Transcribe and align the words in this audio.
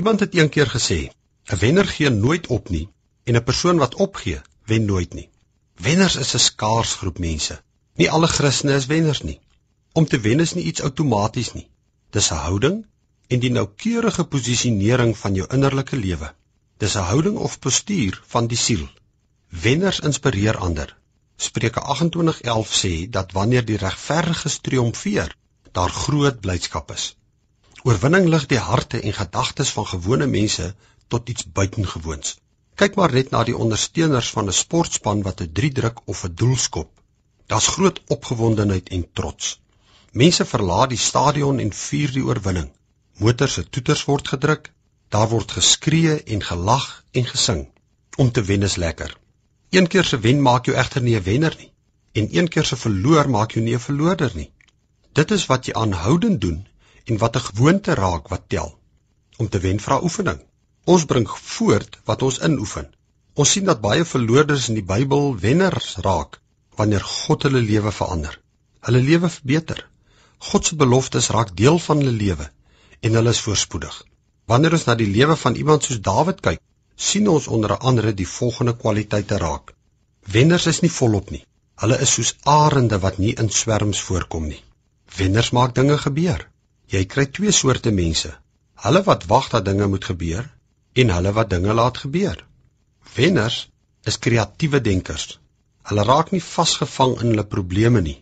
Iemand 0.00 0.20
het 0.20 0.34
eendag 0.34 0.70
gesê: 0.72 0.98
"’n 1.52 1.56
Wenner 1.62 1.88
gee 1.94 2.10
nooit 2.10 2.46
op 2.56 2.68
nie 2.74 2.86
en 3.24 3.36
'n 3.36 3.44
persoon 3.48 3.76
wat 3.76 3.94
opgee, 3.94 4.40
wen 4.64 4.84
nooit 4.84 5.12
nie." 5.14 5.28
Wenners 5.86 6.16
is 6.16 6.34
'n 6.34 6.38
skaars 6.44 6.92
groep 7.00 7.18
mense. 7.18 7.62
Nie 7.94 8.10
alle 8.10 8.26
Christene 8.26 8.74
is 8.74 8.86
wenners 8.86 9.20
nie. 9.22 9.40
Om 9.92 10.06
te 10.06 10.20
wen 10.20 10.40
is 10.40 10.54
nie 10.54 10.64
iets 10.64 10.82
outomaties 10.82 11.52
nie. 11.52 11.68
Dis 12.10 12.30
'n 12.30 12.40
houding 12.46 12.86
en 13.28 13.38
die 13.40 13.50
noukeurige 13.50 14.24
posisionering 14.24 15.18
van 15.18 15.34
jou 15.34 15.46
innerlike 15.56 15.96
lewe. 15.96 16.34
Dis 16.78 16.96
'n 16.96 17.08
houding 17.10 17.36
of 17.36 17.58
postuur 17.58 18.22
van 18.26 18.46
die 18.46 18.58
siel. 18.66 18.88
Wenners 19.48 20.00
inspireer 20.00 20.56
ander. 20.56 20.96
Spreuke 21.36 21.80
28:11 21.80 22.74
sê 22.82 23.08
dat 23.10 23.32
wanneer 23.32 23.64
die 23.64 23.76
regverdiges 23.76 24.58
triomfeer, 24.58 25.36
daar 25.72 25.90
groot 25.90 26.40
blydskap 26.40 26.90
is. 26.90 27.16
Oorwinning 27.88 28.26
lig 28.28 28.42
die 28.48 28.58
harte 28.60 28.98
en 29.00 29.14
gedagtes 29.16 29.70
van 29.72 29.86
gewone 29.86 30.26
mense 30.26 30.64
tot 31.08 31.28
iets 31.32 31.46
buitengewoons. 31.58 32.34
Kyk 32.80 32.98
maar 32.98 33.12
net 33.16 33.30
na 33.32 33.40
die 33.48 33.56
ondersteuners 33.56 34.28
van 34.34 34.48
'n 34.48 34.56
sportspan 34.58 35.22
wat 35.28 35.40
'n 35.40 35.52
3 35.60 35.70
druk 35.78 36.00
of 36.04 36.24
'n 36.24 36.34
doel 36.34 36.56
skop. 36.56 36.90
Daar's 37.46 37.66
groot 37.66 38.00
opgewondenheid 38.06 38.88
en 38.88 39.06
trots. 39.12 39.60
Mense 40.12 40.44
verlaat 40.44 40.90
die 40.90 40.98
stadion 40.98 41.58
en 41.58 41.72
vier 41.72 42.12
die 42.12 42.24
oorwinning. 42.24 42.70
Motors 43.16 43.52
se 43.52 43.68
toeters 43.68 44.04
word 44.04 44.28
gedruk, 44.28 44.72
daar 45.08 45.28
word 45.28 45.50
geskree 45.52 46.22
en 46.22 46.42
gelag 46.42 47.04
en 47.10 47.26
gesing. 47.26 47.68
Om 48.16 48.32
te 48.32 48.42
wen 48.42 48.62
is 48.62 48.76
lekker. 48.76 49.16
Een 49.70 49.86
keer 49.86 50.04
se 50.04 50.18
wen 50.18 50.42
maak 50.42 50.66
jou 50.66 50.76
egter 50.76 51.02
nie 51.02 51.16
'n 51.16 51.22
wenner 51.22 51.56
nie 51.58 51.72
en 52.12 52.28
een 52.36 52.48
keer 52.48 52.64
se 52.64 52.76
verloor 52.76 53.30
maak 53.30 53.52
jou 53.52 53.64
nie 53.64 53.74
'n 53.74 53.86
verloorder 53.88 54.30
nie. 54.34 54.52
Dit 55.12 55.30
is 55.30 55.46
wat 55.46 55.66
jy 55.66 55.72
aanhoudend 55.72 56.40
doen 56.40 56.66
en 57.04 57.18
wat 57.22 57.36
'n 57.36 57.46
gewoonte 57.48 57.94
raak 57.94 58.28
wat 58.28 58.48
tel. 58.48 58.78
Om 59.36 59.48
te 59.48 59.58
wen 59.58 59.80
vra 59.80 60.00
oefening. 60.02 60.40
Ons 60.84 61.04
bring 61.04 61.28
voort 61.30 61.98
wat 62.04 62.22
ons 62.22 62.38
inoefen. 62.38 62.88
Ons 63.34 63.50
sien 63.50 63.64
dat 63.64 63.80
baie 63.80 64.04
verloorders 64.04 64.68
in 64.68 64.74
die 64.74 64.88
Bybel 64.92 65.36
wenners 65.38 65.96
raak 66.06 66.40
wanneer 66.76 67.04
God 67.04 67.42
hulle 67.42 67.60
lewe 67.60 67.92
verander. 67.92 68.40
Hulle 68.80 69.00
lewe 69.00 69.28
verbeter. 69.28 69.86
God 70.38 70.66
se 70.66 70.76
beloftes 70.76 71.28
raak 71.36 71.56
deel 71.56 71.78
van 71.78 72.00
hulle 72.02 72.16
lewe 72.24 72.50
en 73.00 73.14
hulle 73.14 73.30
is 73.36 73.40
voorspoedig. 73.40 73.96
Wanneer 74.50 74.72
ons 74.72 74.86
na 74.88 74.94
die 74.94 75.10
lewe 75.16 75.36
van 75.36 75.54
iemand 75.54 75.84
soos 75.84 76.00
Dawid 76.00 76.40
kyk, 76.40 76.60
sien 76.96 77.28
ons 77.28 77.48
onder 77.48 77.76
andere 77.78 78.12
die 78.14 78.28
volgende 78.28 78.74
kwaliteite 78.76 79.38
raak. 79.38 79.74
Wenners 80.36 80.66
is 80.66 80.80
nie 80.84 80.92
volop 80.92 81.30
nie. 81.30 81.44
Hulle 81.80 81.96
is 82.04 82.14
soos 82.16 82.34
arende 82.54 82.98
wat 83.04 83.18
nie 83.18 83.34
in 83.42 83.48
swerms 83.50 84.00
voorkom 84.08 84.48
nie. 84.48 84.60
Wenners 85.16 85.50
maak 85.56 85.74
dinge 85.74 85.96
gebeur. 85.98 86.42
Jy 86.90 87.04
kry 87.06 87.26
twee 87.30 87.52
soorte 87.54 87.92
mense. 87.94 88.30
Hulle 88.84 89.02
wat 89.06 89.26
wag 89.30 89.50
dat 89.52 89.64
dinge 89.68 89.86
moet 89.90 90.06
gebeur 90.10 90.46
en 91.02 91.12
hulle 91.14 91.32
wat 91.36 91.50
dinge 91.50 91.74
laat 91.78 92.00
gebeur. 92.04 92.40
Wenners 93.14 93.58
is 94.10 94.18
kreatiewe 94.18 94.80
denkers. 94.80 95.38
Hulle 95.90 96.06
raak 96.08 96.32
nie 96.34 96.42
vasgevang 96.42 97.14
in 97.20 97.30
hulle 97.32 97.46
probleme 97.54 98.02
nie, 98.02 98.16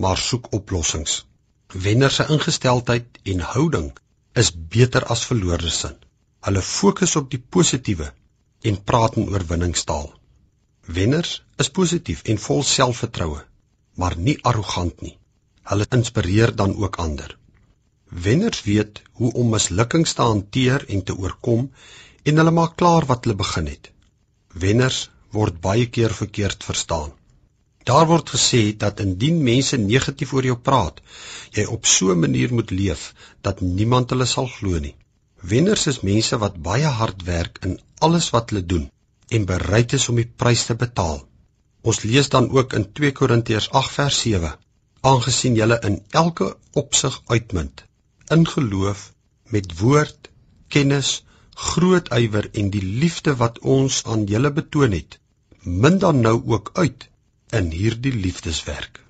maar 0.00 0.16
soek 0.28 0.48
oplossings. 0.56 1.18
Wenners 1.86 2.16
se 2.20 2.26
ingesteldheid 2.36 3.20
en 3.34 3.44
houding 3.52 3.92
is 4.42 4.52
beter 4.76 5.04
as 5.14 5.26
verloordes 5.28 5.78
se. 5.84 5.92
Hulle 6.48 6.62
fokus 6.62 7.16
op 7.20 7.30
die 7.30 7.42
positiewe 7.56 8.10
en 8.70 8.82
praat 8.88 9.20
in 9.20 9.28
oorwinningstaal. 9.28 10.10
Wenners 10.96 11.36
is 11.60 11.72
positief 11.80 12.24
en 12.24 12.40
vol 12.48 12.62
selfvertroue, 12.72 13.44
maar 14.00 14.16
nie 14.16 14.38
arrogant 14.42 15.00
nie. 15.04 15.16
Hulle 15.68 15.86
inspireer 15.96 16.56
dan 16.56 16.76
ook 16.76 16.96
ander. 17.04 17.36
Wenners 18.24 18.62
weet 18.62 19.02
hoe 19.12 19.32
om 19.32 19.50
mislukkings 19.50 20.12
te 20.12 20.22
hanteer 20.22 20.84
en 20.88 21.02
te 21.02 21.16
oorkom 21.16 21.70
en 22.22 22.36
hulle 22.40 22.52
maak 22.58 22.76
klaar 22.80 23.06
wat 23.10 23.24
hulle 23.24 23.36
begin 23.40 23.66
het. 23.66 23.90
Wenners 24.64 24.98
word 25.36 25.60
baie 25.60 25.86
keer 25.96 26.14
verkeerd 26.14 26.64
verstaan. 26.64 27.10
Daar 27.84 28.06
word 28.06 28.30
gesê 28.34 28.60
dat 28.84 29.00
indien 29.04 29.42
mense 29.42 29.76
negatief 29.76 30.32
oor 30.32 30.46
jou 30.48 30.56
praat, 30.68 31.00
jy 31.56 31.64
op 31.76 31.86
so 31.94 32.12
'n 32.14 32.20
manier 32.20 32.54
moet 32.54 32.70
leef 32.70 33.02
dat 33.40 33.60
niemand 33.60 34.10
hulle 34.10 34.26
sal 34.26 34.46
glo 34.46 34.78
nie. 34.78 34.96
Wenners 35.52 35.86
is 35.86 36.00
mense 36.00 36.38
wat 36.38 36.62
baie 36.68 36.90
hard 37.00 37.24
werk 37.24 37.58
in 37.68 37.78
alles 37.98 38.30
wat 38.30 38.50
hulle 38.50 38.66
doen 38.66 38.90
en 39.28 39.44
bereid 39.44 39.92
is 39.92 40.08
om 40.08 40.16
die 40.16 40.30
prys 40.42 40.64
te 40.66 40.74
betaal. 40.74 41.26
Ons 41.82 42.02
lees 42.02 42.28
dan 42.28 42.50
ook 42.50 42.72
in 42.72 42.92
2 42.92 43.12
Korintiërs 43.12 43.70
8 43.70 43.90
vers 43.98 44.20
7: 44.20 44.54
Aangesien 45.00 45.54
julle 45.54 45.78
in 45.88 45.98
elke 46.10 46.56
opsig 46.72 47.20
uitmunt, 47.26 47.84
in 48.30 48.48
geloof 48.48 49.12
met 49.44 49.78
woord, 49.78 50.30
kennis, 50.68 51.24
groot 51.54 52.08
ywer 52.08 52.48
en 52.52 52.70
die 52.70 52.82
liefde 52.82 53.36
wat 53.36 53.58
ons 53.58 54.02
aan 54.04 54.24
julle 54.30 54.52
betoon 54.52 54.96
het, 54.96 55.18
min 55.62 55.98
dan 55.98 56.20
nou 56.20 56.36
ook 56.46 56.70
uit 56.72 57.08
in 57.50 57.70
hierdie 57.70 58.14
liefdeswerk. 58.14 59.03